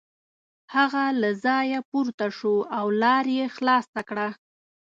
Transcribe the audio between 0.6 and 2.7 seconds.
هغه له ځایه پورته شو